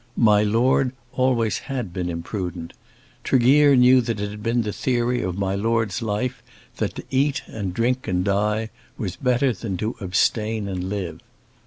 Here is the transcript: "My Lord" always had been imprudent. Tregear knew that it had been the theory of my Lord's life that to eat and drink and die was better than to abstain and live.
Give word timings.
"My 0.17 0.41
Lord" 0.41 0.93
always 1.13 1.59
had 1.59 1.93
been 1.93 2.09
imprudent. 2.09 2.73
Tregear 3.23 3.75
knew 3.75 4.01
that 4.01 4.19
it 4.19 4.31
had 4.31 4.41
been 4.41 4.63
the 4.63 4.73
theory 4.73 5.21
of 5.21 5.37
my 5.37 5.53
Lord's 5.53 6.01
life 6.01 6.41
that 6.77 6.95
to 6.95 7.03
eat 7.11 7.43
and 7.45 7.71
drink 7.71 8.07
and 8.07 8.25
die 8.25 8.71
was 8.97 9.15
better 9.15 9.53
than 9.53 9.77
to 9.77 9.95
abstain 9.99 10.67
and 10.67 10.89
live. 10.89 11.19